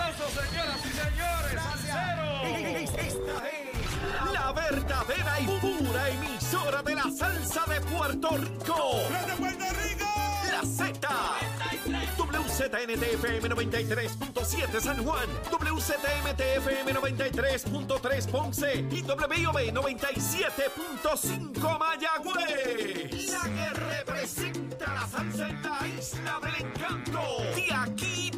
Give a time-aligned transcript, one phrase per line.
[0.00, 1.62] aplauso, señoras y señores.
[1.62, 2.28] Salsero.
[2.78, 3.66] Esta es
[4.32, 9.00] la verdadera y pura emisora de la salsa de Puerto Rico.
[9.26, 10.06] ¡De Puerto Rico!
[10.50, 11.08] La Z.
[12.18, 23.30] WZNTFM 93.7 San Juan, WZMTFM 93.3 Ponce y WIOB 97.5 Mayagüez.
[23.30, 27.20] La que representa la salsa en la isla del encanto.
[27.54, 28.30] De aquí.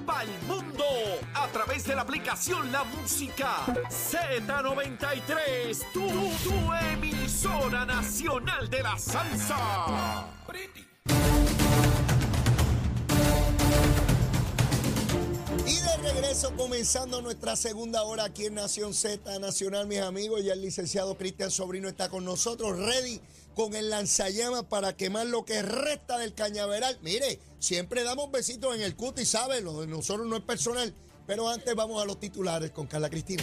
[1.43, 5.77] A través de la aplicación La Música Z93.
[5.93, 10.29] Tu, tu emisora nacional de la salsa.
[15.67, 20.53] Y de regreso comenzando nuestra segunda hora aquí en Nación Z Nacional, mis amigos, ya
[20.53, 23.21] el licenciado Cristian Sobrino está con nosotros, ready
[23.55, 26.99] con el lanzallamas para quemar lo que resta del cañaveral.
[27.03, 29.61] Mire, siempre damos besitos en el cuti, ¿sabe?
[29.61, 30.95] Lo de nosotros no es personal,
[31.27, 33.43] pero antes vamos a los titulares con Carla Cristina.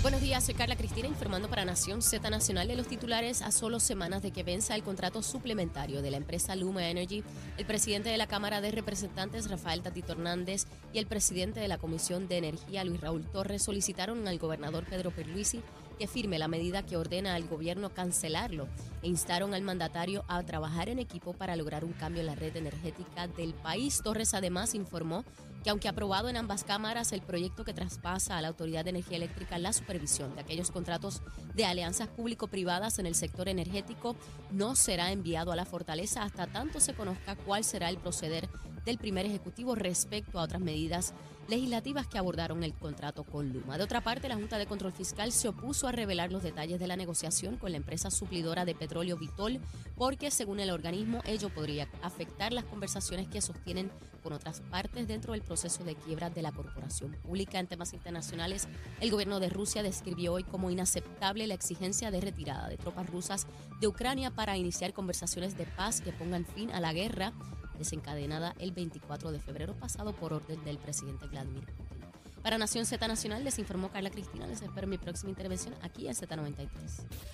[0.00, 3.80] Buenos días, soy Carla Cristina informando para Nación Z Nacional de los titulares a solo
[3.80, 7.24] semanas de que venza el contrato suplementario de la empresa Luma Energy.
[7.58, 11.78] El presidente de la Cámara de Representantes, Rafael Tatito Hernández, y el presidente de la
[11.78, 15.62] Comisión de Energía, Luis Raúl Torres, solicitaron al gobernador Pedro Pierluisi
[15.98, 18.68] que firme la medida que ordena al gobierno cancelarlo
[19.02, 22.56] e instaron al mandatario a trabajar en equipo para lograr un cambio en la red
[22.56, 24.00] energética del país.
[24.02, 25.24] Torres además informó
[25.62, 29.16] que aunque aprobado en ambas cámaras, el proyecto que traspasa a la Autoridad de Energía
[29.16, 31.20] Eléctrica la supervisión de aquellos contratos
[31.54, 34.14] de alianzas público-privadas en el sector energético
[34.52, 38.48] no será enviado a la fortaleza hasta tanto se conozca cuál será el proceder
[38.84, 41.12] del primer ejecutivo respecto a otras medidas
[41.48, 43.78] legislativas que abordaron el contrato con Luma.
[43.78, 46.86] De otra parte, la Junta de Control Fiscal se opuso a revelar los detalles de
[46.86, 49.58] la negociación con la empresa suplidora de petróleo Vitol,
[49.96, 53.90] porque según el organismo ello podría afectar las conversaciones que sostienen
[54.22, 57.58] con otras partes dentro del proceso de quiebra de la corporación pública.
[57.58, 58.68] En temas internacionales,
[59.00, 63.46] el gobierno de Rusia describió hoy como inaceptable la exigencia de retirada de tropas rusas
[63.80, 67.32] de Ucrania para iniciar conversaciones de paz que pongan fin a la guerra
[67.78, 71.98] desencadenada el 24 de febrero pasado por orden del presidente Vladimir Putin.
[72.42, 74.46] Para Nación Z Nacional les informó Carla Cristina.
[74.46, 76.68] Les espero mi próxima intervención aquí en Z93.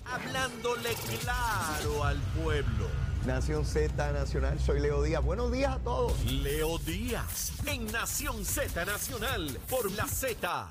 [0.05, 0.89] Hablándole
[1.21, 2.87] claro al pueblo.
[3.25, 5.23] Nación Z Nacional, soy Leo Díaz.
[5.23, 6.23] Buenos días a todos.
[6.25, 10.69] Leo Díaz en Nación Z Nacional por la Z.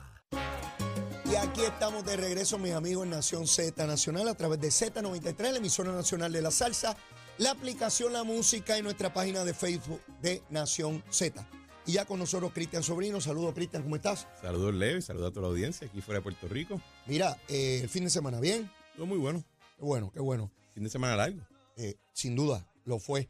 [1.25, 5.53] Y aquí estamos de regreso, mis amigos, en Nación Z Nacional a través de Z93,
[5.53, 6.97] la emisora nacional de la salsa,
[7.39, 11.47] la aplicación La Música y nuestra página de Facebook de Nación Z.
[11.87, 13.21] Y ya con nosotros Cristian Sobrino.
[13.21, 14.27] Saludos, Cristian, ¿cómo estás?
[14.41, 16.81] Saludos, Leo, y saludos a toda la audiencia aquí fuera de Puerto Rico.
[17.07, 18.71] Mira, eh, el fin de semana, ¿bien?
[18.97, 19.45] Todo muy bueno.
[19.77, 20.51] Qué bueno, qué bueno.
[20.73, 21.41] Fin de semana largo.
[21.77, 23.29] Eh, sin duda, lo fue.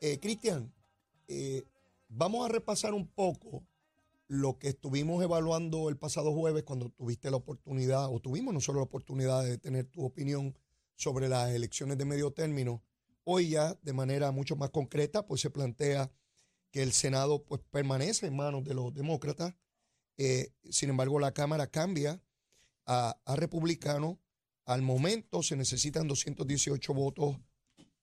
[0.00, 0.72] Eh, Cristian,
[2.08, 3.64] vamos a repasar un poco
[4.28, 8.84] lo que estuvimos evaluando el pasado jueves cuando tuviste la oportunidad, o tuvimos nosotros la
[8.84, 10.56] oportunidad de tener tu opinión
[10.94, 12.82] sobre las elecciones de medio término.
[13.24, 16.10] Hoy ya, de manera mucho más concreta, pues se plantea
[16.70, 19.54] que el Senado pues permanece en manos de los demócratas.
[20.16, 22.22] Eh, sin embargo, la Cámara cambia
[22.86, 24.20] a, republicano.
[24.64, 27.36] Al momento se necesitan 218 votos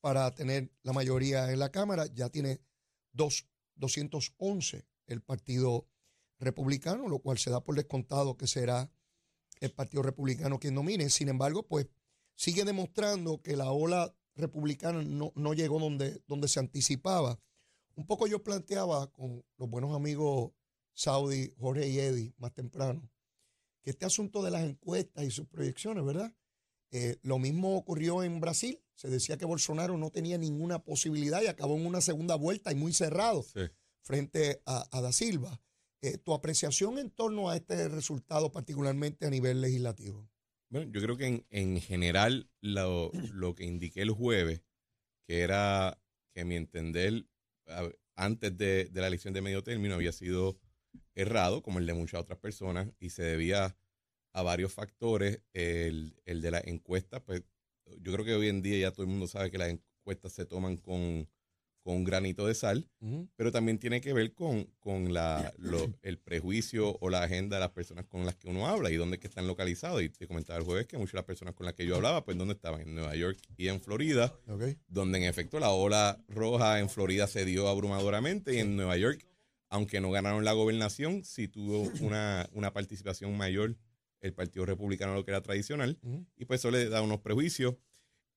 [0.01, 2.05] para tener la mayoría en la Cámara.
[2.07, 2.61] Ya tiene
[3.11, 5.87] dos, 211 el Partido
[6.39, 8.91] Republicano, lo cual se da por descontado que será
[9.59, 11.09] el Partido Republicano quien domine.
[11.09, 11.87] Sin embargo, pues
[12.35, 17.39] sigue demostrando que la ola republicana no, no llegó donde, donde se anticipaba.
[17.95, 20.51] Un poco yo planteaba con los buenos amigos
[20.93, 23.09] Saudi, Jorge y Eddie más temprano,
[23.83, 26.33] que este asunto de las encuestas y sus proyecciones, ¿verdad?
[26.91, 28.81] Eh, lo mismo ocurrió en Brasil.
[28.95, 32.75] Se decía que Bolsonaro no tenía ninguna posibilidad y acabó en una segunda vuelta y
[32.75, 33.61] muy cerrado Sí.
[34.01, 35.61] frente a, a Da Silva.
[36.01, 40.29] Eh, tu apreciación en torno a este resultado, particularmente a nivel legislativo.
[40.69, 44.63] Bueno, yo creo que en, en general lo, lo que indiqué el jueves,
[45.27, 45.99] que era
[46.33, 47.25] que mi entender,
[48.15, 50.59] antes de, de la elección de medio término había sido
[51.15, 53.77] errado, como el de muchas otras personas, y se debía
[54.33, 55.41] a varios factores.
[55.53, 57.43] El, el de la encuesta, pues
[57.99, 60.45] yo creo que hoy en día ya todo el mundo sabe que las encuestas se
[60.45, 61.29] toman con,
[61.87, 62.89] con un granito de sal.
[63.37, 67.61] pero también tiene que ver con, con la, lo- el prejuicio o la agenda de
[67.61, 70.01] las personas con las que uno habla y dónde es que están localizados.
[70.03, 72.25] Y te comentaba el jueves que muchas de las personas con las que yo hablaba,
[72.25, 74.63] pues dónde estaban, en Nueva York y en Florida, ¿ok?
[74.89, 79.25] donde en efecto la ola roja en Florida se dio abrumadoramente y en Nueva York,
[79.69, 83.77] aunque no ganaron la gobernación, sí tuvo una, una participación mayor
[84.19, 85.97] el Partido Republicano lo que era tradicional
[86.35, 87.75] y pues eso le da unos prejuicios.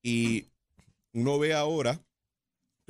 [0.02, 0.46] Y
[1.12, 2.00] uno ve ahora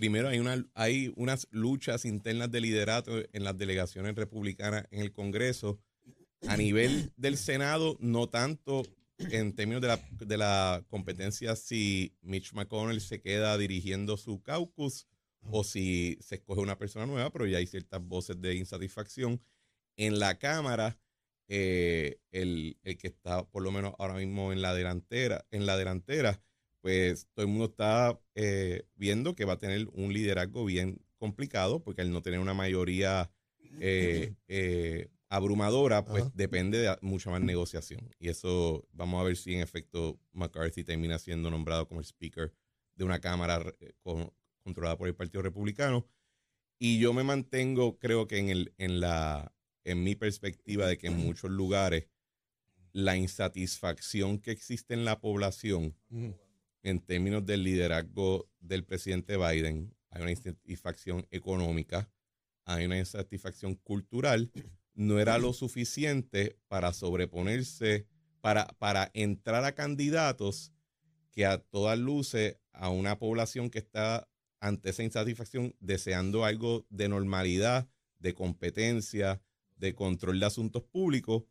[0.01, 0.41] primero hay,
[0.73, 5.79] hay unas luchas internas de liderato en las delegaciones republicanas en el Congreso.
[6.49, 8.83] A nivel del Senado, no tanto
[9.19, 15.07] en términos de la, de la competencia si Mitch McConnell se queda dirigiendo su caucus
[15.43, 19.43] o si se escoge una persona nueva, pero ya hay ciertas voces de insatisfacción.
[19.99, 20.99] En la Cámara,
[21.47, 25.77] eh, el, el, que está por lo menos ahora mismo en la delantera, en la
[25.77, 26.43] delantera,
[26.81, 31.83] pues todo el mundo está eh, viendo que va a tener un liderazgo bien complicado,
[31.83, 33.31] porque al no tener una mayoría
[33.79, 38.11] eh, abrumadora, pues depende de mucha más negociación.
[38.19, 42.53] Y eso vamos a ver si en efecto McCarthy termina siendo nombrado como el speaker
[42.97, 43.63] de una Cámara
[44.63, 46.07] controlada por el Partido Republicano.
[46.79, 49.55] Y yo me mantengo, creo que en, el, en, la,
[49.85, 52.09] en mi perspectiva de que en muchos lugares
[52.93, 55.95] la insatisfacción que existe en la población
[56.83, 62.11] en términos del liderazgo del presidente Biden, hay una insatisfacción económica,
[62.65, 64.51] hay una insatisfacción cultural,
[64.95, 68.07] no era lo suficiente para sobreponerse,
[68.41, 70.73] para, para entrar a candidatos
[71.31, 74.29] que a todas luces a una población que está
[74.61, 77.89] ante esa insatisfacción deseando algo de normalidad,
[78.19, 79.43] de competencia,
[79.77, 81.45] de control de asuntos públicos,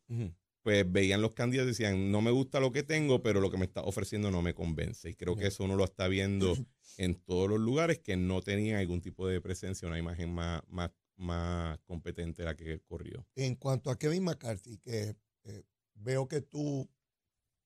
[0.62, 3.58] pues veían los candidatos y decían, no me gusta lo que tengo, pero lo que
[3.58, 5.08] me está ofreciendo no me convence.
[5.08, 6.56] Y creo que eso uno lo está viendo
[6.98, 10.90] en todos los lugares que no tenían algún tipo de presencia, una imagen más, más,
[11.16, 13.26] más competente la que corrió.
[13.36, 15.62] En cuanto a Kevin McCarthy, que eh,
[15.94, 16.90] veo que tú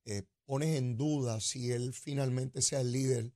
[0.05, 3.32] eh, pones en duda si él finalmente sea el líder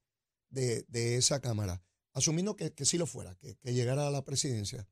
[0.51, 1.83] de, de esa Cámara
[2.19, 4.87] asumiendo que, que sí lo fuera, que, llegara a la presidencia,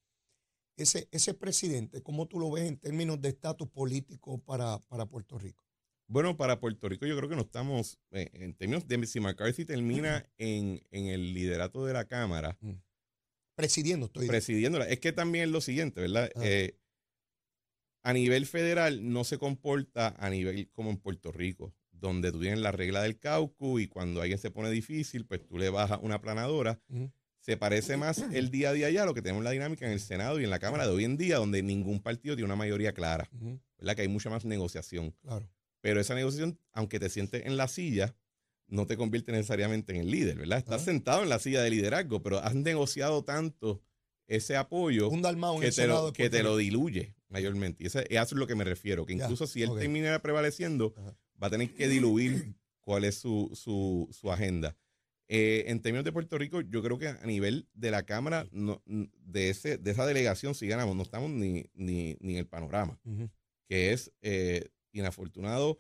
[0.77, 5.39] ese, ese presidente, ¿cómo tú lo ves en términos de estatus político para, para Puerto
[5.39, 5.65] Rico?
[6.09, 9.65] Bueno, para Puerto Rico yo creo que no estamos, eh, en términos de si McCarthy
[9.65, 12.57] termina en, el liderato de la Cámara.
[12.61, 12.75] Mm.
[13.57, 14.29] Presidiendo, estoy.
[14.29, 14.89] Presidiéndola.
[14.89, 16.31] Es que también es lo siguiente, ¿verdad?
[16.43, 16.79] Eh,
[18.03, 22.61] a nivel federal no se comporta a nivel como en Puerto Rico, donde tú tienes
[22.61, 26.21] la regla del caucus y cuando alguien se pone difícil, pues tú le bajas una
[26.21, 26.81] planadora.
[27.47, 29.93] Se parece más el día a día ya a lo que tenemos la dinámica en
[29.93, 32.57] el Senado y en la Cámara de hoy en día, donde ningún partido tiene una
[32.57, 33.31] mayoría clara,
[33.79, 33.95] ¿verdad?
[33.95, 35.15] Que hay mucha más negociación.
[35.23, 35.49] Claro.
[35.81, 38.17] Pero esa negociación, aunque te sientes en la silla,
[38.67, 40.59] no te convierte necesariamente en el líder, ¿verdad?
[40.59, 43.81] Estás sentado en la silla de liderazgo, pero has negociado tanto
[44.27, 45.09] ese apoyo
[45.61, 47.85] que, te lo, que te lo diluye mayormente.
[47.85, 50.95] Y eso, es lo que me refiero, que incluso si él termina prevaleciendo,
[51.41, 54.77] va a tener que diluir cuál es su, su, su agenda.
[55.29, 58.83] Eh, en términos de Puerto Rico, yo creo que a nivel de la Cámara, no,
[58.87, 62.99] de, ese, de esa delegación, si ganamos, no estamos ni, ni, ni en el panorama,
[63.69, 65.79] que es eh, inafortunado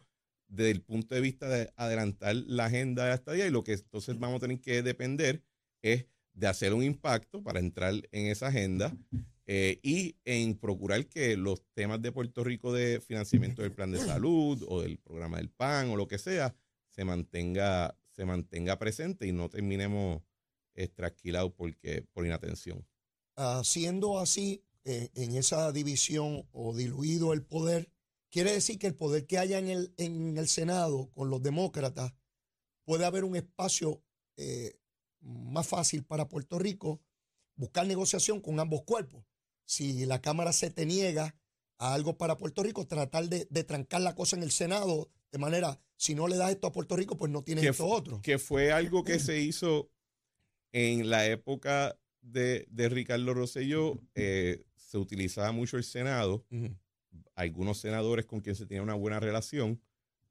[0.49, 3.73] desde el punto de vista de adelantar la agenda de la estadía y lo que
[3.73, 5.43] entonces vamos a tener que depender
[5.83, 8.97] es de hacer un impacto para entrar en esa agenda
[9.47, 13.99] eh, y en procurar que los temas de Puerto Rico de financiamiento del plan de
[13.99, 16.55] salud o del programa del PAN o lo que sea
[16.91, 20.23] se mantenga, se mantenga presente y no terminemos
[20.75, 22.87] estrasquilados porque, por inatención.
[23.63, 27.91] Siendo así, eh, en esa división o diluido el poder,
[28.31, 32.15] quiere decir que el poder que haya en el, en el Senado con los demócratas
[32.85, 34.03] puede haber un espacio
[34.37, 34.79] eh,
[35.21, 37.03] más fácil para Puerto Rico
[37.57, 39.25] buscar negociación con ambos cuerpos
[39.67, 41.37] si la Cámara se te niega
[41.79, 45.81] a algo para Puerto Rico, tratar de, trancar la cosa en el Senado de manera,
[45.97, 48.21] si no le das esto a Puerto Rico, pues no tienes esto otro.
[48.23, 49.91] Que fue algo que se hizo
[50.73, 56.45] en la época de, Ricardo Rosselló, eh, se utilizaba mucho el Senado,
[57.35, 59.81] algunos senadores con quien se tenía una buena relación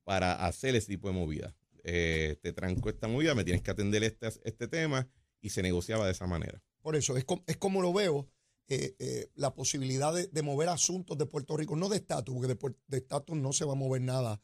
[0.03, 1.55] para hacer ese tipo de movida.
[1.83, 5.07] Eh, te tranco esta movida, me tienes que atender este, este tema
[5.41, 6.61] y se negociaba de esa manera.
[6.81, 8.29] Por eso, es, es como lo veo
[8.67, 12.97] eh, eh, la posibilidad de, mover asuntos de Puerto Rico, no de estatus, porque de
[12.97, 14.41] estatus no se va a mover nada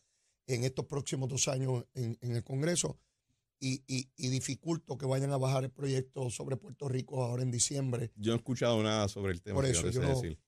[0.47, 2.99] en estos próximos dos años en, el Congreso,
[3.59, 8.11] y, y, dificulto que vayan a bajar el proyecto sobre Puerto Rico ahora en diciembre.
[8.15, 9.55] Yo no he escuchado nada sobre el tema.
[9.55, 9.87] Por eso,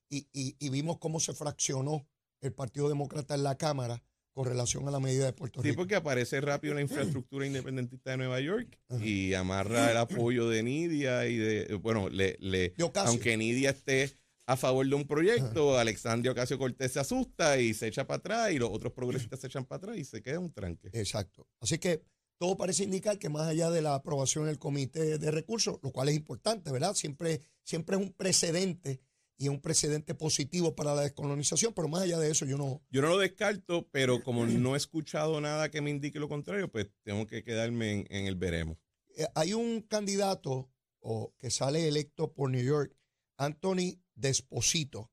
[0.10, 2.08] y, y vimos cómo se fraccionó
[2.42, 5.72] el Partido Demócrata en la Cámara con relación a la medida de Puerto Rico.
[5.72, 10.64] Sí, porque aparece rápido la infraestructura independentista de Nueva York y amarra el apoyo de
[10.64, 12.74] Nidia y de, bueno, le, le
[13.06, 14.12] aunque Nidia esté
[14.46, 18.52] a favor de un proyecto, Alexandria Ocasio Cortés se asusta y se echa para atrás
[18.52, 20.90] y los otros progresistas se echan para atrás y se queda un tranque.
[20.94, 21.48] Exacto.
[21.62, 22.04] Así que
[22.38, 26.10] todo parece indicar que más allá de la aprobación del comité de recursos, lo cual
[26.10, 26.94] es importante, ¿verdad?
[26.94, 29.00] Siempre, siempre es un precedente
[29.38, 32.82] y un precedente positivo para la descolonización, pero más allá de eso yo no...
[32.92, 36.72] Yo no lo descarto, pero como no he escuchado nada que me indique lo contrario,
[36.72, 38.78] pues tengo que quedarme en, el veremos.
[39.16, 40.70] Eh, hay un candidato
[41.00, 42.96] o que sale electo por New York,
[43.38, 45.12] Anthony Desposito,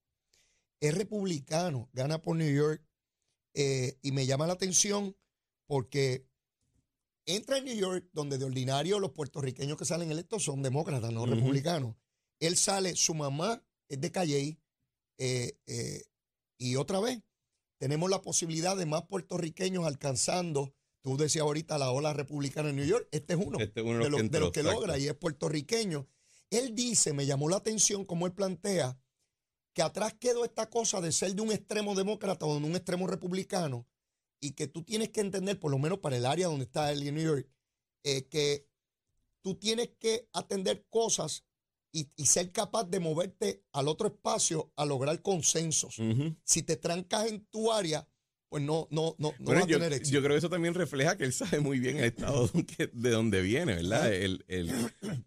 [0.81, 2.83] es republicano, gana por New York
[3.55, 5.17] eh, y me llama la atención
[5.67, 6.27] porque
[7.27, 11.27] entra en New York, donde de ordinario los puertorriqueños que salen electos son demócratas, no
[11.27, 11.97] republicanos.
[12.39, 14.59] Él sale, su mamá es de Calley,
[15.19, 16.05] eh, eh,
[16.57, 17.23] y otra vez
[17.79, 22.87] tenemos la posibilidad de más puertorriqueños alcanzando, tú decías ahorita, la ola republicana en New
[22.87, 23.09] York.
[23.11, 26.07] Este es uno, Este uno de los de los que logra y es puertorriqueño.
[26.51, 29.01] Él dice, me llamó la atención como él plantea,
[29.73, 33.07] que atrás quedó esta cosa de ser de un extremo demócrata o de un extremo
[33.07, 33.87] republicano
[34.41, 37.15] y que tú tienes que entender, por lo menos para el área donde está en
[37.15, 37.49] New York,
[38.03, 38.69] eh, que
[39.43, 41.45] tú tienes que atender cosas
[41.93, 45.97] y, y ser capaz de moverte al otro espacio a lograr consensos.
[46.45, 48.09] Si te trancas en tu área,
[48.51, 50.15] pues no, no, no, no Bueno, vas a yo, tener éxito.
[50.15, 52.51] yo creo que eso también refleja que él sabe muy bien el estado
[52.93, 54.13] de donde viene, ¿verdad?
[54.13, 54.71] El- el-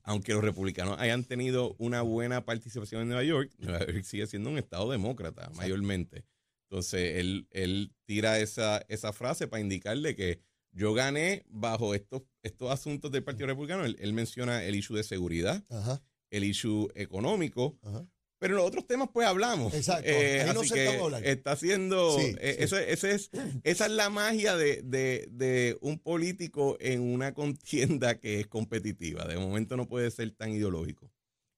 [0.04, 4.50] aunque los republicanos hayan tenido una buena participación en Nueva York, Nueva York sigue siendo
[4.52, 6.26] un estado demócrata, mayormente.
[6.70, 12.72] Entonces, él, él tira esa, esa frase para indicarle que yo gané bajo estos, estos
[12.72, 13.86] asuntos del Partido Republicano.
[13.86, 16.02] Él, él menciona el issue de seguridad, Ajá,
[16.32, 18.06] el issue económico, ajá.
[18.44, 19.74] Pero en los otros temas, pues hablamos.
[19.74, 21.26] Exacto, ahí nos así sentamos que a hablar.
[21.26, 22.20] Está haciendo.
[22.20, 22.64] Sí, eh, sí.
[22.66, 23.30] Eso, ese es,
[23.64, 29.26] esa es la magia de, de- de un político en una contienda que es competitiva.
[29.26, 31.10] De momento no puede ser tan ideológico.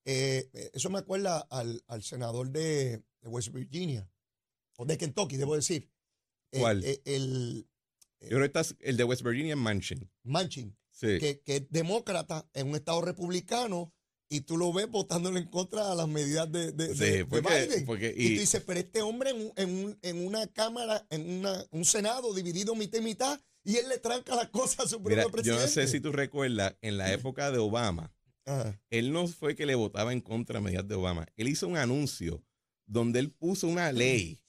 [0.06, 4.08] Eh, eh, eso me acuerda al, al senador de, de West Virginia,
[4.78, 5.90] o de Kentucky, debo decir.
[6.52, 6.84] Eh, ¿Cuál?
[6.86, 7.68] eh, el
[8.22, 10.08] Yo creo que el de West Virginia Manchin.
[10.22, 11.18] Manchin, Sí.
[11.20, 13.92] que, que es demócrata en un estado republicano
[14.30, 17.26] y tú lo ves votándole en contra a las medidas de, de, Sí, de- de
[17.26, 17.86] porque- Biden.
[17.86, 21.06] porque- y, y- tú dices, pero este hombre en, un- en, un- en una cámara,
[21.10, 24.88] en una, un senado dividido mitad y mitad, y él le tranca las cosas a
[24.88, 25.62] su propio Mira, yo presidente.
[25.64, 28.14] no sé si tú recuerdas, en la época de Obama,
[28.46, 28.80] Ajá.
[28.90, 31.26] él no fue que le votaba en contra de medidas de Obama.
[31.36, 32.44] Él hizo un anuncio
[32.88, 34.40] donde él puso una ley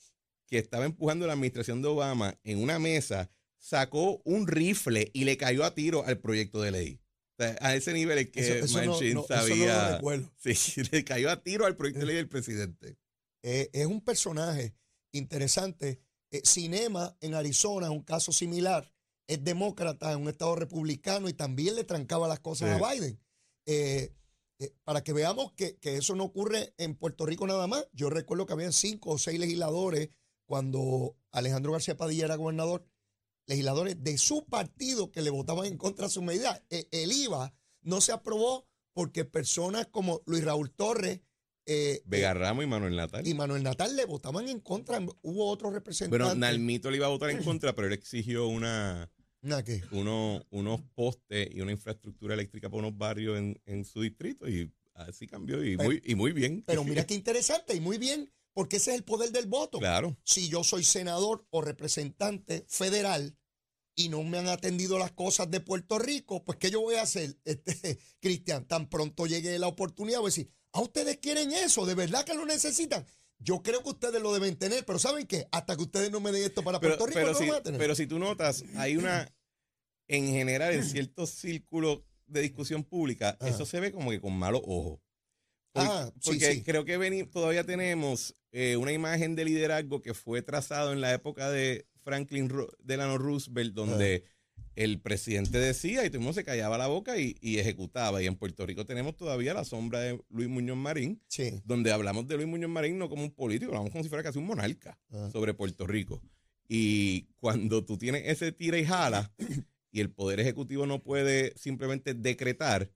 [0.46, 5.36] que estaba empujando la administración de Obama en una mesa, sacó un rifle y le
[5.36, 7.00] cayó a tiro al proyecto de ley.
[7.38, 10.00] Sea, a ese nivel es que Eso- eso no- Manchin no- eso no lo sabía.
[10.36, 12.96] sí, le cayó a tiro al proyecto de ley del presidente.
[13.42, 14.74] Eh, es un personaje
[15.12, 16.00] interesante.
[16.30, 18.92] Eh, Cinema en Arizona, un caso similar,
[19.28, 22.82] es demócrata en un estado republicano y también le trancaba las cosas Sí.
[22.84, 23.20] a Biden.
[23.66, 24.12] Eh,
[24.58, 27.86] eh, para que veamos que, que eso no ocurre en Puerto Rico nada más.
[27.92, 30.08] Yo recuerdo que habían cinco o seis legisladores
[30.46, 32.84] cuando Alejandro García Padilla era gobernador,
[33.46, 36.62] legisladores de su partido que le votaban en contra de su medida.
[36.70, 41.20] Eh, el IVA no se aprobó porque personas como Luis Raúl Torres,
[41.66, 43.26] eh, Vega Ramos y Manuel Natal.
[43.26, 45.00] y Manuel Natal le votaban en contra.
[45.22, 46.26] Hubo otros representantes.
[46.26, 49.10] Bueno, Nalmito le iba a votar en contra, pero él exigió una,
[49.90, 54.72] uno- unos postes y una infraestructura eléctrica para unos barrios en, en su distrito y
[54.94, 56.62] así cambió y Pero- muy, y muy bien.
[56.66, 59.78] Pero mira qué interesante y muy bien, porque ese es el poder del voto.
[59.78, 60.16] Claro.
[60.24, 63.36] Si yo soy senador o representante federal
[63.94, 67.02] y no me han atendido las cosas de Puerto Rico, pues ¿qué yo voy a
[67.02, 68.66] hacer, este, Cristian?
[68.66, 71.84] Tan pronto llegue la oportunidad, voy a decir, ¿a ustedes quieren eso?
[71.84, 73.04] ¿De verdad que lo necesitan?
[73.38, 75.46] Yo creo que ustedes lo deben tener, pero ¿saben qué?
[75.52, 77.52] Hasta que ustedes no me den esto para Pero, Puerto Rico, pero no si, lo
[77.52, 77.78] van a tener.
[77.78, 79.30] pero si tú notas, hay una,
[80.08, 84.62] en general, en ciertos círculos de discusión pública, eso se ve como que con malos
[84.64, 84.98] ojos.
[85.72, 86.62] Por- Ah, sí, porque sí.
[86.62, 91.50] creo que todavía tenemos eh, una imagen de liderazgo que fue trazado en la época
[91.50, 94.24] de Franklin Ro- Delano Roosevelt, donde
[94.74, 98.22] el presidente decía y todo el mundo se callaba la boca y, y ejecutaba.
[98.22, 101.60] Y en Puerto Rico tenemos todavía la sombra de Luis Muñoz Marín, Sí.
[101.64, 104.38] donde hablamos de Luis Muñoz Marín no como un político, hablamos como si fuera casi
[104.38, 105.28] un monarca Ah.
[105.32, 106.22] sobre Puerto Rico.
[106.68, 109.32] Y cuando tú tienes ese tira y jala
[109.92, 112.90] y el Poder Ejecutivo no puede simplemente decretar,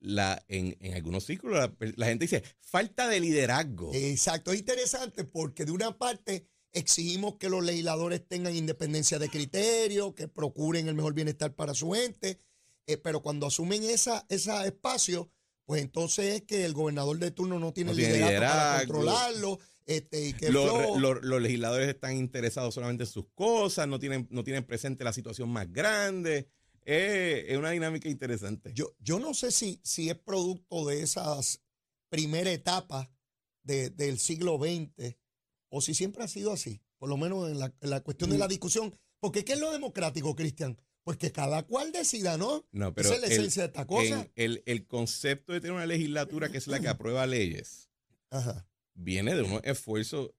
[0.00, 3.90] la, en, en algunos círculos la, la gente dice, falta de liderazgo.
[3.94, 10.14] Exacto, es interesante porque de una parte exigimos que los legisladores tengan independencia de criterio,
[10.14, 12.38] que procuren el mejor bienestar para su gente,
[12.86, 15.30] eh, pero cuando asumen esa, ese espacio,
[15.66, 18.78] pues entonces es que el gobernador de turno no tiene No liderato para liderazgo.
[18.94, 23.98] controlarlo, este, y que Los, los- los legisladores están interesados solamente en sus cosas, no
[23.98, 26.46] tienen, no tienen presente la situación más grande.
[26.84, 28.72] Eh, es una dinámica interesante.
[28.74, 31.62] Yo, yo no sé si, si es producto de esas
[32.08, 33.12] primera etapa
[33.62, 35.16] de- del siglo XX
[35.68, 38.36] o si siempre ha sido así, por lo menos en la, en la cuestión de
[38.36, 38.40] Mm.
[38.40, 38.96] la discusión.
[39.20, 40.80] Porque ¿qué es lo democrático, Cristian?
[41.04, 42.66] Pues que cada cual decida, ¿no?
[42.72, 44.28] No, pero Esa es la el- esencia de esta cosa.
[44.34, 47.90] el, el concepto de tener una legislatura que es la que aprueba leyes
[48.30, 48.66] Ajá.
[48.94, 50.32] viene de unos esfuerzos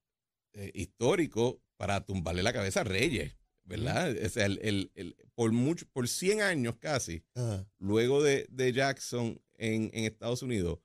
[0.53, 3.35] eh, históricos para tumbarle la cabeza a Reyes.
[3.71, 4.15] ¿Verdad?
[4.25, 7.67] O sea, el, el- el- por, mucho, por 100 años casi, Ajá.
[7.79, 10.79] luego de, de Jackson en, en Estados Unidos,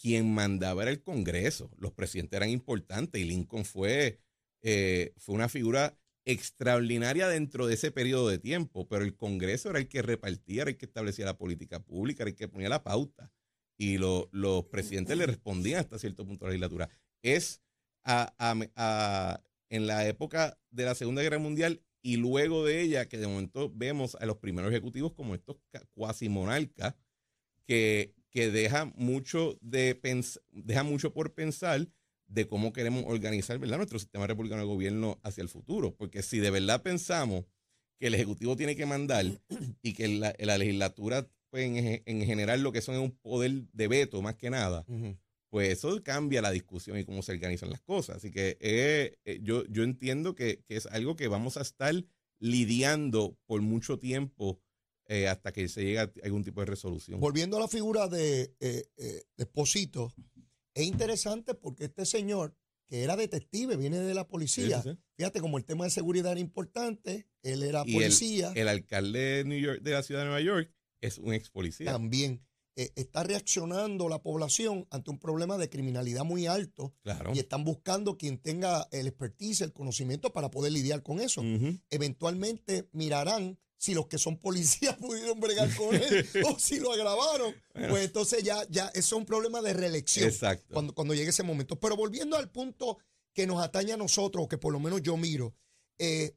[0.00, 1.70] quien mandaba era el Congreso.
[1.78, 4.20] Los presidentes eran importantes y Lincoln fue,
[4.62, 9.78] eh, fue una figura extraordinaria dentro de ese periodo de tiempo, pero el Congreso era
[9.78, 12.82] el que repartía, era el que establecía la política pública, era el que ponía la
[12.82, 13.32] pauta.
[13.78, 16.88] Y lo- los presidentes le respondían hasta cierto punto a la legislatura.
[17.22, 17.62] Es
[18.04, 23.08] a- a- a- en la época de la Segunda Guerra Mundial y luego de ella
[23.08, 25.56] que de momento vemos a los primeros ejecutivos como estos
[25.94, 26.94] cuasi monarcas
[27.66, 30.00] que, que deja mucho de
[30.50, 31.88] deja mucho por pensar
[32.30, 33.78] de cómo queremos organizar ¿verdad?
[33.78, 35.94] nuestro sistema republicano de gobierno hacia el futuro.
[35.94, 37.44] Porque si de verdad pensamos
[37.98, 39.26] que el Ejecutivo tiene que mandar
[39.82, 43.64] y que la, la legislatura, pues, en, en general, lo que son es un poder
[43.72, 44.86] de veto más que nada.
[45.50, 48.16] Pues eso cambia la discusión y cómo se organizan las cosas.
[48.16, 51.94] Así que eh, eh, yo, yo entiendo que, que es algo que vamos a estar
[52.38, 54.60] lidiando por mucho tiempo
[55.06, 57.20] eh, hasta que se llegue a algún tipo de resolución.
[57.20, 60.12] Volviendo a la figura de, de Esposito,
[60.74, 62.56] es interesante porque este señor,
[62.88, 64.80] que era detective, viene de la policía.
[64.82, 65.02] Sí, sí, sí.
[65.16, 69.18] Fíjate, como el tema de seguridad era importante, él era Y el- policía El alcalde
[69.18, 71.90] de, New York, de la ciudad de Nueva York es un ex policía.
[71.92, 72.40] también.
[72.76, 77.32] Eh, está reaccionando la población ante un problema de criminalidad muy alto Claro.
[77.34, 81.42] y están buscando quien tenga el expertise, el conocimiento para poder lidiar con eso.
[81.90, 87.54] Eventualmente mirarán si los que son policías pudieron bregar con él o si lo agravaron.
[87.72, 90.72] Pues entonces ya, ya eso es un problema de reelección Exacto.
[90.72, 91.78] cuando, cuando llegue ese momento.
[91.80, 92.98] Pero volviendo al punto
[93.34, 95.54] que nos atañe a nosotros, o que por lo menos yo miro,
[95.98, 96.32] eh,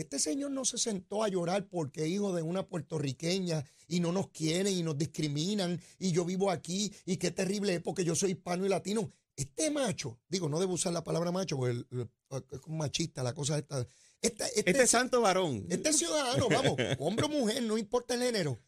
[0.00, 4.28] este señor no se sentó a llorar porque hijo de una puertorriqueña y no nos
[4.30, 8.32] quieren y nos discriminan y yo vivo aquí y qué terrible es porque yo soy
[8.32, 9.12] hispano y latino.
[9.36, 12.10] Este macho, digo, no debo usar la palabra macho porque el- el-
[12.52, 13.86] es machista la cosa esta.
[14.20, 15.66] Este, este, Este santo varón.
[15.70, 18.60] este ciudadano, vamos, hombre o mujer, no importa el género,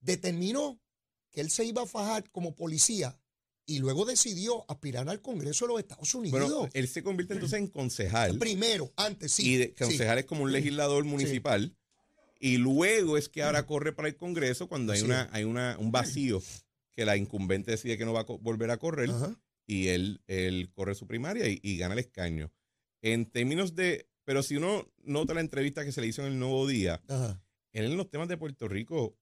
[0.00, 0.80] determinó
[1.30, 3.18] que él se iba a fajar como policía
[3.66, 6.40] y luego decidió aspirar al Congreso de los Estados Unidos.
[6.40, 8.38] bueno, él se convierte entonces en concejal.
[8.38, 9.52] Primero, antes, sí.
[9.52, 9.74] y de, sí.
[9.84, 11.74] concejal es como un legislador municipal.
[12.40, 15.92] Y luego es que ahora corre para el Congreso cuando hay, una, hay una, un
[15.92, 16.42] vacío
[16.90, 19.40] que la incumbente decide que no va a volver a correr Ajá.
[19.66, 22.50] y él, él corre su primaria y, y gana el escaño.
[23.00, 26.38] En términos de, pero si uno nota la entrevista que se le hizo en el
[26.40, 27.40] Nuevo Día, Ajá.
[27.72, 29.16] él en los temas de Puerto Rico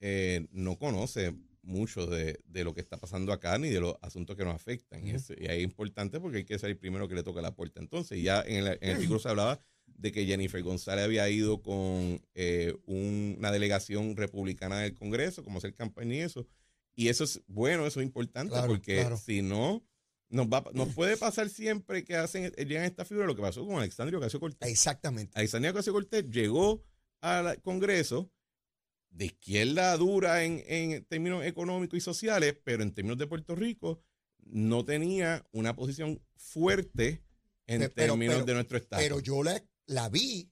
[0.00, 4.36] eh, no conoce mucho de, de lo que está pasando acá ni de los asuntos
[4.36, 5.06] que nos afectan.
[5.06, 5.16] y, Ujú.
[5.16, 7.54] eso- y ahí es importante porque hay que ser el primero que le toca la
[7.54, 7.80] puerta.
[7.80, 11.62] Entonces, ya en el, en el artículo se hablaba de que Jennifer González había ido
[11.62, 16.46] con eh, un- una delegación republicana del Congreso, como hacer campaña y eso.
[16.94, 19.16] Y eso es bueno, eso es importante Claro, porque claro.
[19.16, 19.82] si no,
[20.28, 23.64] nos, va, nos puede pasar siempre que hacen, llegan a esta figura lo que pasó
[23.66, 24.68] con Alexandria Ocasio Cortés.
[24.68, 25.32] Exactamente.
[25.36, 26.82] Alexandria Ocasio Cortés llegó
[27.20, 28.30] al Congreso
[29.12, 34.02] de izquierda dura en, en términos económicos y sociales, pero en términos de Puerto Rico
[34.44, 37.22] no tenía una posición fuerte
[37.66, 39.00] en pero- términos pero- de nuestro Estado.
[39.02, 40.50] Pero yo la, la vi,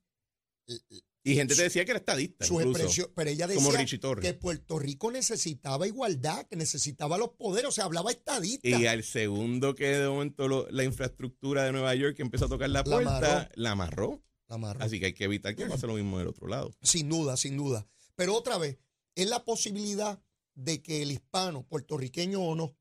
[1.22, 3.84] y gente te decía que era estadista, su incluso, pero ella decía
[4.20, 8.68] que Puerto Rico necesitaba igualdad, que necesitaba los poderes, o sea, hablaba estadista.
[8.68, 12.70] Y al segundo que de momento lo- la infraestructura de Nueva York empezó a tocar
[12.70, 13.48] la La puerta, amarró.
[13.56, 14.22] la amarró.
[14.48, 14.82] La amarró.
[14.82, 16.72] Así que hay que evitar que pase lo mismo del otro lado.
[16.82, 17.86] Sin duda, sin duda.
[18.20, 18.76] Pero otra vez,
[19.14, 20.22] es la posibilidad
[20.54, 22.76] de que el hispano, puertorriqueño o no,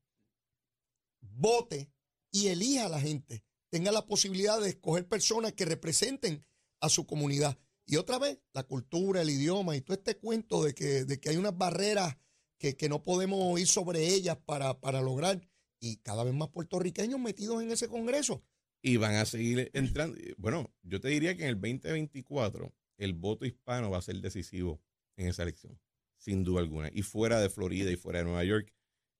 [1.22, 1.90] vote
[2.30, 3.42] y elija a la gente.
[3.70, 6.44] Tenga la posibilidad de escoger personas que representen
[6.78, 7.58] a su comunidad.
[7.86, 11.30] Y otra vez, la cultura, el idioma y todo este cuento de que, de que
[11.30, 12.18] hay unas barreras
[12.58, 15.40] que, que no podemos ir sobre ellas para, para lograr.
[15.80, 18.44] Y cada vez más puertorriqueños metidos en ese Congreso.
[18.82, 20.18] Y van a seguir entrando.
[20.36, 24.82] Bueno, yo te diría que en el 2024 el voto hispano va a ser decisivo
[25.20, 25.78] en esa elección,
[26.16, 26.90] sin duda alguna.
[26.92, 28.72] Y fuera de Florida y fuera de Nueva York,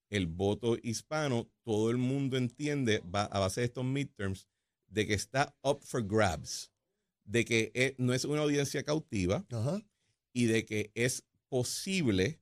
[0.09, 4.47] el voto hispano, todo el mundo entiende, va, a base de estos midterms,
[4.87, 6.71] de que está up for grabs,
[7.23, 9.45] de que eh, no es una audiencia cautiva
[10.33, 12.41] y de que es posible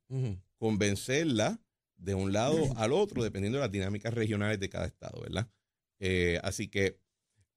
[0.58, 1.62] convencerla
[1.98, 5.48] de un lado al otro, dependiendo de las dinámicas regionales de cada estado, ¿verdad?
[6.00, 6.98] Eh, así que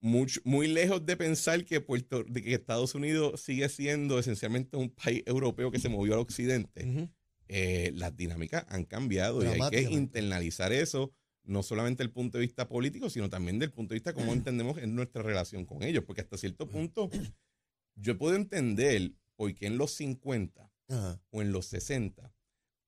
[0.03, 4.91] mucho- muy lejos de pensar que Puerto, de que Estados Unidos sigue siendo esencialmente un
[4.91, 7.09] país europeo que se movió al occidente,
[7.49, 12.38] eh, las dinámicas han cambiado y hay que internalizar eso, no solamente desde el punto
[12.38, 15.83] de vista político, sino también del punto de vista cómo entendemos en nuestra relación con
[15.83, 17.09] ellos, porque hasta cierto punto
[17.95, 21.21] yo puedo entender por qué en los 50 Ajá.
[21.31, 22.33] o en los 60,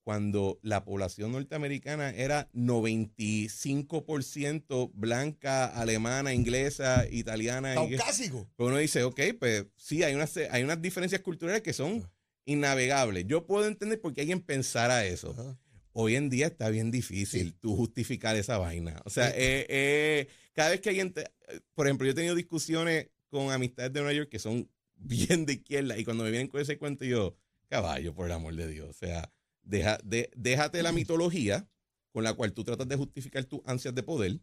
[0.05, 7.75] cuando la población norteamericana era 95% blanca, alemana, inglesa, italiana.
[7.75, 8.49] Caucásico.
[8.57, 12.09] pues uno dice, ok, pues sí, hay unas, hay unas diferencias culturales que son
[12.45, 13.27] innavegables.
[13.27, 15.31] Yo puedo entender por qué alguien pensara eso.
[15.31, 15.59] Ajá.
[15.93, 17.57] Hoy en día está bien difícil Sí.
[17.61, 19.01] tú justificar esa vaina.
[19.05, 19.35] O sea, Sí.
[19.39, 21.31] eh, eh, cada vez que alguien, te-
[21.75, 25.55] por ejemplo, yo he tenido discusiones con amistades de Nueva York que son bien de
[25.55, 27.37] izquierda y cuando me vienen con ese cuento yo,
[27.69, 28.91] caballo, por el amor de Dios.
[28.91, 29.33] O sea,
[29.65, 31.69] deja, de, déjate la mitología
[32.13, 34.41] con la cual tú tratas de justificar tus ansias de poder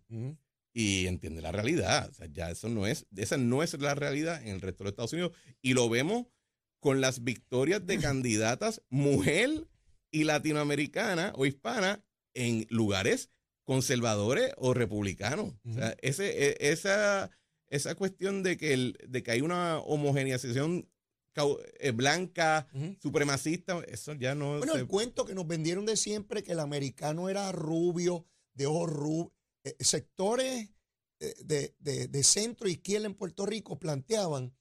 [0.73, 2.09] y entiende la realidad.
[2.09, 4.85] O sea, ya eso no es, esa no es la realidad en el resto de
[4.85, 5.31] los Estados Unidos.
[5.61, 6.27] Y lo vemos
[6.79, 9.67] con las victorias de candidatas mujer
[10.11, 12.03] y latinoamericana o hispana
[12.33, 13.29] en lugares
[13.63, 15.53] conservadores o republicanos.
[15.63, 17.29] O sea, ese, e- esa,
[17.69, 20.89] esa cuestión de que, el, de que hay una homogeneización
[21.79, 22.67] eh, blanca,
[23.01, 26.59] supremacista, eso ya no Bueno, se- el cuento que nos vendieron de siempre, que el
[26.59, 29.31] americano era rubio, de ojos rubios.
[29.79, 30.69] sectores
[31.19, 34.55] eh, de, de- de centro izquierda en Puerto Rico planteaban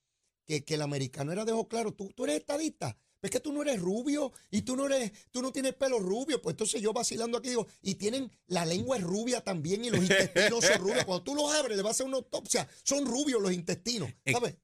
[0.46, 1.96] que, que el americano era de ojos claros.
[1.96, 2.96] Tú, tú eres estadista.
[3.22, 6.40] Es que tú no eres rubio y tú no eres, tú no tienes pelo rubio.
[6.40, 10.00] Pues entonces yo vacilando aquí digo, y tienen, la lengua es rubia también y los
[10.00, 11.04] intestinos son rubios.
[11.06, 14.10] Cuando tú los abres, le vas a hacer una autopsia, son rubios los intestinos.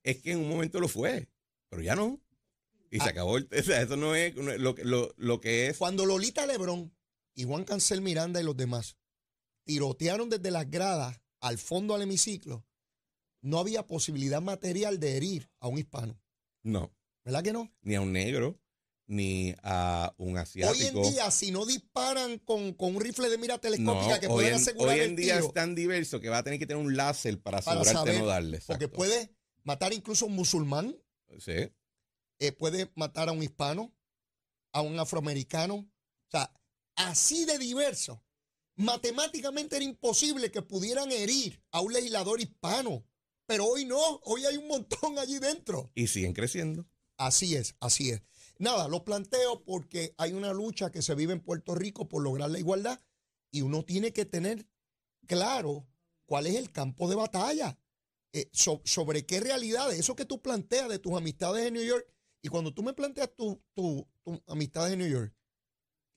[0.03, 1.29] Es que en un momento lo fue,
[1.69, 2.21] pero ya no.
[2.91, 3.11] Y se Ah.
[3.11, 3.37] acabó.
[3.39, 5.77] el- o sea, eso no es lo, que- lo, lo que es.
[5.79, 6.95] Cuando Lolita Lebrón
[7.35, 8.97] y Juan Cancel Miranda y los demás
[9.65, 12.65] tirotearon desde las gradas al fondo al hemiciclo,
[13.43, 16.21] no había posibilidad material de herir a un hispano.
[16.63, 16.93] No,
[17.25, 17.73] ¿Verdad que no?
[17.83, 18.59] ni a un negro,
[19.07, 21.05] ni a un Hoy asiático.
[21.05, 24.33] en día, si no disparan con, con un rifle de mira no, telescópica que hoy
[24.35, 26.59] pueden en, asegurar hoy el en día tiro, es tan diverso que va a tener
[26.59, 28.61] que tener un láser para Para asegurarte saber, no darle.
[28.67, 29.31] porque puede
[29.63, 30.97] matar incluso a un musulmán,
[31.39, 31.73] Sí.
[32.39, 33.95] eh, puede matar a un hispano,
[34.73, 35.75] a un afroamericano.
[35.77, 36.53] O sea,
[36.97, 38.23] así de diverso.
[38.77, 43.07] Matemáticamente era imposible que pudieran herir a un legislador hispano.
[43.47, 45.91] Pero hoy no, hoy hay un montón allí dentro.
[45.95, 46.87] Y siguen creciendo.
[47.17, 48.23] Así es, así es.
[48.59, 52.51] Nada, lo planteo porque hay una lucha que se vive en Puerto Rico por lograr
[52.51, 53.01] la igualdad
[53.51, 54.67] y uno tiene que tener
[55.27, 55.87] claro
[56.27, 57.79] cuál es el campo de batalla,
[58.33, 62.07] eh, so- sobre qué realidades, eso que tú planteas de tus amistades en New York
[62.43, 65.35] y cuando tú me planteas tus tu, tus amistades en New York,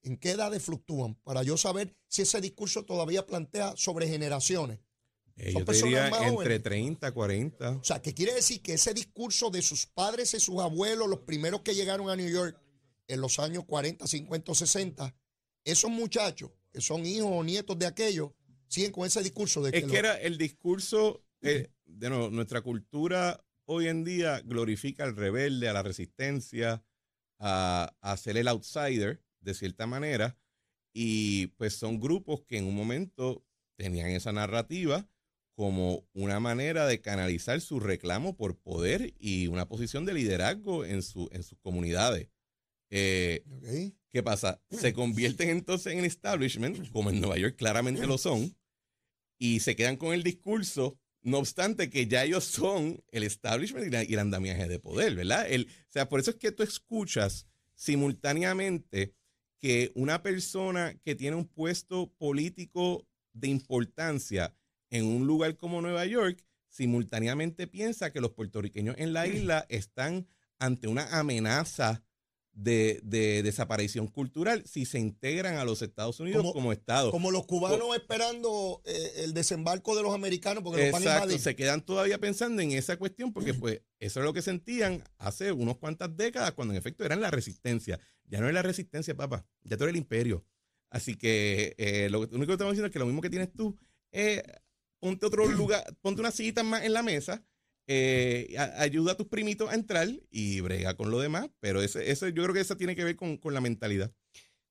[0.04, 1.15] ¿en qué edades fluctúan?
[1.24, 4.80] Para yo saber si ese discurso todavía plantea sobre generaciones.
[5.38, 6.63] Eh, Son yo te diría más entre jóvenes.
[6.63, 7.69] 30, 40.
[7.78, 11.19] O sea, que quiere decir que ese discurso de sus padres y sus abuelos, los
[11.19, 12.60] primeros que llegaron a New York
[13.08, 15.15] en los años 40, 50, 60,
[15.63, 18.32] esos muchachos que son hijos o nietos de aquellos,
[18.67, 22.30] siguen con ese discurso de que, Es lo- que era el discurso eh, de nuevo,
[22.30, 26.84] nuestra cultura hoy en día glorifica al rebelde, a la resistencia,
[27.39, 30.38] a, a ser el outsider, de cierta manera,
[30.93, 33.45] y pues son grupos que en un momento
[33.78, 35.08] tenían esa narrativa
[35.56, 41.02] como una manera de canalizar su reclamo por poder y una posición de liderazgo en,
[41.02, 42.30] su, en sus comunidades.
[42.89, 43.43] Eh.
[44.10, 44.62] ¿Qué pasa?
[44.71, 48.56] Se convierten entonces en establishment, como en Nueva York claramente lo son,
[49.38, 54.13] y se quedan con el discurso, no obstante que ya ellos son el establishment y,
[54.13, 55.49] el andamiaje de poder, ¿verdad?
[55.49, 59.13] El, o sea, por eso es que tú escuchas simultáneamente
[59.60, 64.55] que una persona que tiene un puesto político de importancia
[64.89, 70.27] en un lugar como Nueva York, simultáneamente piensa que los puertorriqueños en la isla están
[70.58, 72.03] ante una amenaza
[72.62, 77.10] de, de desaparición cultural si se integran a los Estados Unidos Como- como, Estado.
[77.12, 81.24] Como los cubanos esperando eh, el desembarco de los americanos porque los van a Exacto,
[81.28, 81.39] invadir.
[81.41, 85.52] se quedan todavía pensando en esa cuestión porque pues eso es lo que sentían hace
[85.54, 88.00] unos cuantas décadas cuando en efecto eran la resistencia.
[88.26, 90.45] Ya no es la resistencia, papá, ya tú eres el imperio.
[90.89, 93.78] Así que eh, lo único que estamos diciendo es que lo mismo que tienes tú,
[94.12, 94.43] eh,
[95.00, 97.43] ponte otro lugar, ponte una sillita más en la mesa,
[97.91, 102.12] eh, a- ayuda a tus primitos a entrar y brega con lo demás, pero ese,
[102.12, 104.13] ese, yo creo que eso tiene que ver con, con la mentalidad.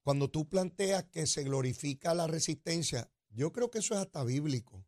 [0.05, 4.87] Cuando tú planteas que se glorifica la resistencia, yo creo que eso es hasta bíblico.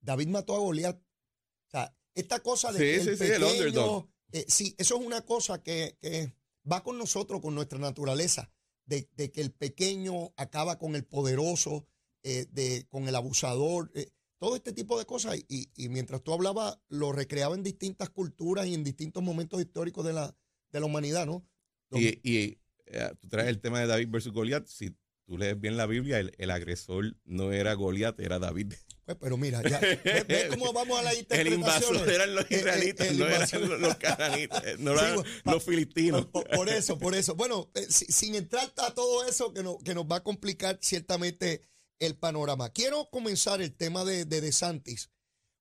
[0.00, 0.96] David mató a Goliat.
[0.96, 4.08] O sea, esta cosa de Sí, que el sí, sí, el pequeño, underdog.
[4.32, 6.34] eh, sí, eso es una cosa que, que
[6.70, 8.50] va con nosotros, con nuestra naturaleza,
[8.84, 11.86] de, de que el pequeño acaba con el poderoso,
[12.24, 15.36] eh, de, con el abusador, eh, todo este tipo de cosas.
[15.48, 20.04] Y, y mientras tú hablabas, lo recreaba en distintas culturas y en distintos momentos históricos
[20.04, 20.34] de la,
[20.72, 21.44] de la humanidad, ¿no?
[21.90, 24.66] Y, y, eh, tú traes el tema de David versus Goliat.
[24.66, 24.90] Si
[25.26, 28.72] tú lees bien la Biblia, el, el agresor no era Goliat, era David.
[29.04, 31.54] Pues, pero mira, ya, ¿ves, ves cómo vamos a la El interpretación?
[31.94, 36.26] invasor eran los israelitas, no eran los, los cananitas, eh, no Sí, eran los filistinos.
[36.26, 37.34] Por, por eso, por eso.
[37.34, 40.78] Bueno, eh, si- sin entrar a todo eso que, no- que nos va a complicar
[40.82, 41.62] ciertamente
[41.98, 42.70] el panorama.
[42.72, 45.10] Quiero comenzar el tema de, de DeSantis,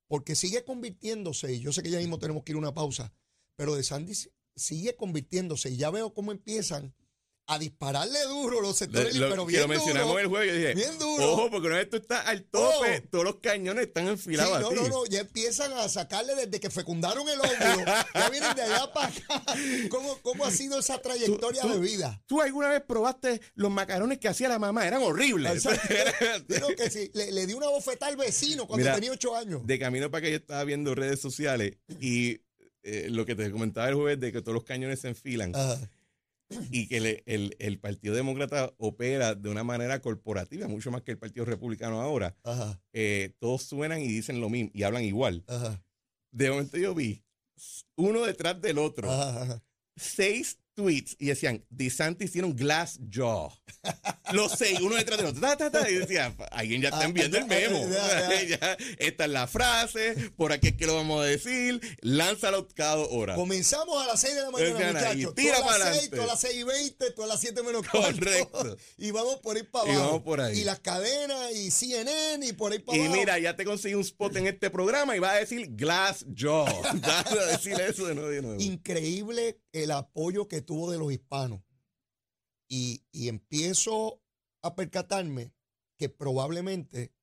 [0.08, 3.14] porque sigue convirtiéndose, y yo sé que ya mismo tenemos que ir a una pausa,
[3.56, 6.94] pero DeSantis sigue convirtiéndose, y ya veo cómo empiezan
[7.50, 10.20] a dispararle duro los sectores, Lo- pero que bien lo mencionamos duro.
[10.20, 11.32] el jueves, yo dije, bien duro.
[11.32, 13.08] ojo, porque una vez tú estás al tope, Oh.
[13.10, 14.76] todos los cañones están Sí, enfilados no, a ti.
[14.76, 18.92] no, no, ya empiezan a sacarle desde que fecundaron el óvulo, ya vienen de allá
[18.94, 19.44] para acá.
[19.90, 22.22] ¿Cómo, cómo ha sido esa trayectoria tú- de vida?
[22.26, 24.86] ¿Tú alguna vez probaste los macarones que hacía la mamá?
[24.86, 25.64] Eran horribles.
[26.78, 29.66] Que sí, le, le di una bofetada al vecino cuando Mira, tenía ocho años.
[29.66, 32.42] de camino para que yo estaba viendo redes sociales y
[32.84, 35.80] eh, lo que te comentaba el jueves de que todos los cañones se enfilan Ajá.
[36.72, 41.12] Y que le- el, el Partido Demócrata opera de una manera corporativa, mucho más que
[41.12, 42.36] el Partido Republicano ahora.
[42.94, 45.44] Eh, todos suenan y dicen lo mismo y hablan igual.
[45.48, 45.84] ajá,
[46.32, 47.24] De momento yo vi
[47.96, 49.64] uno detrás del otro, ajá.
[49.96, 53.52] seis tweets y decían, DeSantis tiene un glass jaw.
[54.32, 55.42] Los seis, uno detrás del otro.
[55.42, 57.88] Ta, ta, ta, y decía, alguien ya está Ah, enviando el memo.
[58.48, 62.98] ya, esta es la frase, por aquí es que lo vamos a decir, lánzalo cada
[62.98, 63.36] hora.
[63.36, 65.36] Comenzamos a las 6 de la mañana, muchachos.
[65.36, 66.16] Tira a las para 6, adelante.
[66.18, 68.20] tú a las 6 y 20, tú a las 7 menos cuarto.
[68.20, 68.78] Correcto.
[68.98, 70.06] Y vamos por ahí para Y abajo.
[70.08, 70.60] vamos por ahí.
[70.60, 73.16] Y las cadenas y CNN y por ahí para Y abajo.
[73.16, 76.66] mira, ya te conseguí un spot en este programa y vas a decir glass jaw.
[77.02, 78.30] Vas a decir eso de nuevo.
[78.30, 78.62] de nuevo.
[78.62, 81.62] Increíble el apoyo que tuvo de los hispanos.
[82.70, 84.22] Y, y empiezo
[84.62, 85.54] a percatarme
[85.98, 87.14] que probablemente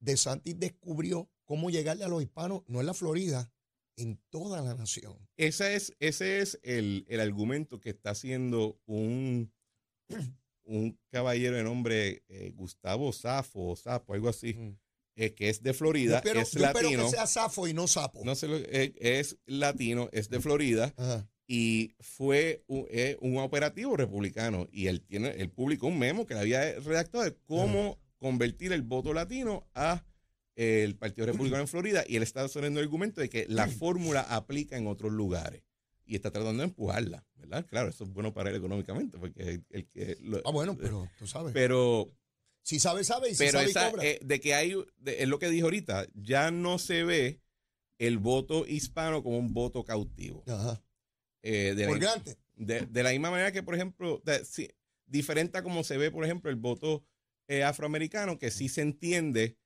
[0.00, 3.52] DeSantis descubrió cómo llegarle a los hispanos, no en la Florida,
[3.96, 5.28] en toda la nación.
[5.36, 9.52] Ese es, ese es el, el argumento que está haciendo un,
[10.64, 14.78] un caballero de nombre eh, Gustavo Safo o Sapo, algo así, Mm.
[15.16, 17.04] eh, que es de Florida, espero, es yo espero latino.
[17.04, 18.24] que sea Safo y no Sapo.
[18.24, 21.28] No lo- eh, es latino, es de Florida Ajá.
[21.46, 26.34] Y fue un, eh, un operativo republicano y él tiene él publicó un memo que
[26.34, 30.04] le había redactado de cómo convertir el voto latino a
[30.54, 33.66] eh, el Partido Republicano en Florida y él está haciendo el argumento de que la
[33.68, 35.62] fórmula aplica en otros lugares
[36.04, 37.66] y está tratando de empujarla, ¿verdad?
[37.66, 41.26] Claro, eso es bueno para él económicamente porque el, que lo- Ah, bueno, pero tú
[41.26, 41.52] sabes.
[41.52, 42.12] pero
[42.62, 44.04] si sabe, sabe y si pero sabe, esa, cobra.
[44.04, 47.40] eh, de que hay, de- es lo que dije ahorita, ya no se ve
[47.98, 50.44] el voto hispano como un voto cautivo.
[50.46, 50.82] Ajá.
[51.42, 52.36] Eh, de, la, grande.
[52.56, 54.68] de, de la misma manera que, por ejemplo, de- sí,
[55.06, 57.04] diferente a como se ve, por ejemplo, el voto
[57.48, 59.56] eh, afroamericano, que sí se entiende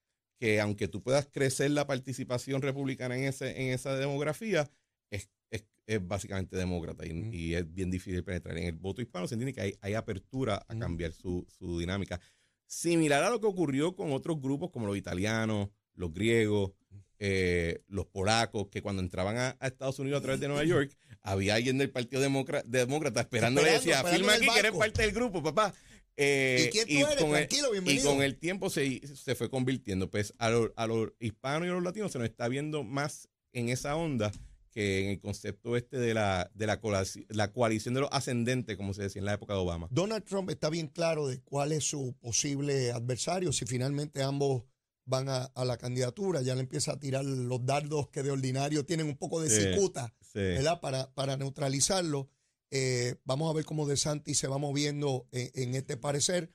[0.41, 4.71] que aunque tú puedas crecer la participación republicana en, ese, en esa demografía,
[5.11, 7.33] es, es- es básicamente demócrata y, Mm.
[7.33, 8.57] y es bien difícil penetrar.
[8.59, 10.79] En el voto hispano se entiende que hay, hay apertura a Mm.
[10.81, 12.21] cambiar su, su dinámica.
[12.67, 16.73] Similar a lo que ocurrió con otros grupos como los italianos, los griegos,
[17.19, 20.97] eh, los polacos, que cuando entraban a, a Estados Unidos a través de Nueva York,
[21.23, 24.71] había alguien del Partido Demócrata, Demócrata esperando, le Esperando, decía, firma el aquí que eres
[24.73, 24.79] barco".
[24.79, 25.75] parte del grupo, papá.
[26.19, 27.17] Eh, ¿Y quién tú eres?
[27.23, 28.11] con el- Tranquilo, y bienvenido.
[28.11, 30.11] con el tiempo se, se fue convirtiendo.
[30.11, 33.29] Pues a, lo- a los hispanos y a los latinos se nos está viendo más
[33.53, 34.33] en esa onda
[34.71, 39.03] que en el concepto este de la, de la coalición de los ascendentes, como se
[39.05, 39.89] decía en la época de Obama.
[39.91, 43.53] Donald Trump está bien claro de cuál es su posible adversario.
[43.53, 44.65] Si finalmente ambos
[45.07, 48.85] van a, a la candidatura, ya le empieza a tirar los dardos que de ordinario
[48.85, 50.41] tienen un poco de cicuta, Sí.
[50.41, 50.81] ¿verdad?
[50.81, 52.29] Para, para neutralizarlo.
[52.71, 56.53] Eh, vamos a ver cómo De Santis se va moviendo en, en este parecer.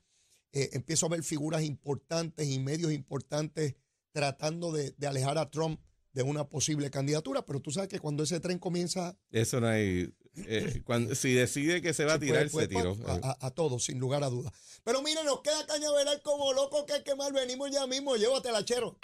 [0.52, 3.74] Eh, empiezo a ver figuras importantes y medios importantes
[4.12, 5.80] tratando de, de alejar a Trump
[6.12, 10.12] de una posible candidatura, pero tú sabes que cuando ese tren comienza Eso no hay.
[10.36, 12.96] Eh, cuando, si decide que se va a Sí, tirar, pues, se pues, tiró.
[12.96, 14.52] pues, A, a- a todos, sin lugar a dudas.
[14.84, 17.32] Pero mire, nos queda cañaveral como loco que hay que mal.
[17.32, 18.96] Venimos ya mismo, llévatela, chero.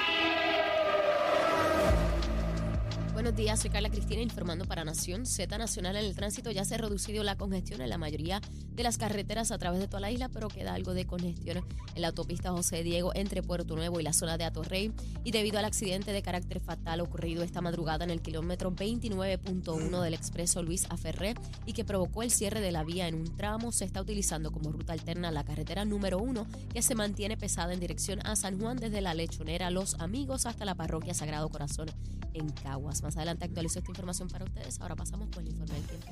[3.18, 5.96] Buenos días, soy Carla Cristina informando para Nación Z Nacional.
[5.96, 9.50] En el tránsito ya se ha reducido la congestión en la mayoría de las carreteras
[9.50, 11.64] a través de toda la isla, pero queda algo de congestión
[11.96, 14.92] en la autopista José Diego entre Puerto Nuevo y la zona de Atorrey.
[15.24, 20.14] Y debido al accidente de carácter fatal ocurrido esta madrugada en el kilómetro 29.1 del
[20.14, 21.35] expreso Luis Aferré
[21.66, 24.70] y que provocó el cierre de la vía en un tramo, se está utilizando como
[24.70, 28.76] ruta alterna la carretera número 1 que se mantiene pesada en dirección a San Juan
[28.76, 31.88] desde la lechonera Los Amigos hasta la parroquia Sagrado Corazón
[32.33, 33.02] en Caguas.
[33.09, 34.79] Más adelante actualizo esta información para ustedes.
[34.83, 36.09] Ahora pasamos con el informe del tiempo.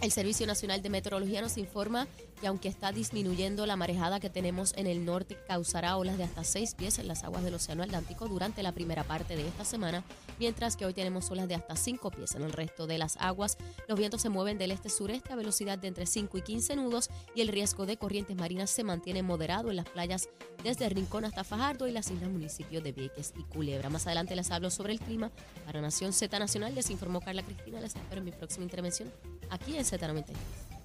[0.00, 2.06] El Servicio Nacional de Meteorología nos informa
[2.42, 6.44] y aunque está disminuyendo la marejada que tenemos en el norte, causará olas de hasta
[6.44, 10.04] 6 pies en las aguas del Océano Atlántico durante la primera parte de esta semana,
[10.38, 13.58] mientras que hoy tenemos olas de hasta 5 pies en el resto de las aguas.
[13.88, 17.40] Los vientos se mueven del este-sureste a velocidad de entre 5 y 15 nudos y
[17.40, 20.28] el riesgo de corrientes marinas se mantiene moderado en las playas
[20.62, 23.90] desde Rincón hasta Fajardo y las islas municipios de Vieques y Culebra.
[23.90, 25.30] Más adelante les hablo sobre el clima.
[25.64, 27.80] Para Nación Z Nacional les informó Carla Cristina.
[27.80, 29.12] Les espero en mi próxima intervención
[29.50, 30.77] aquí en Z93.